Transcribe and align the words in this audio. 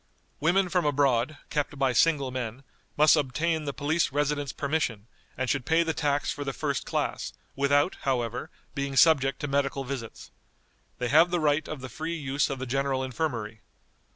Women 0.39 0.67
from 0.67 0.83
abroad, 0.83 1.37
kept 1.51 1.77
by 1.77 1.93
single 1.93 2.31
men, 2.31 2.63
must 2.97 3.15
obtain 3.15 3.65
the 3.65 3.71
police 3.71 4.11
residence 4.11 4.51
permission, 4.51 5.05
and 5.37 5.47
should 5.47 5.63
pay 5.63 5.83
the 5.83 5.93
tax 5.93 6.31
for 6.31 6.43
the 6.43 6.53
first 6.53 6.87
class, 6.87 7.33
without, 7.55 7.97
however, 8.01 8.49
being 8.73 8.95
subject 8.95 9.39
to 9.41 9.47
medical 9.47 9.83
visits. 9.83 10.31
They 10.97 11.09
have 11.09 11.29
the 11.29 11.39
right 11.39 11.67
of 11.67 11.81
the 11.81 11.87
free 11.89 12.15
use 12.15 12.49
of 12.49 12.57
the 12.57 12.65
General 12.65 13.03
Infirmary. 13.03 13.61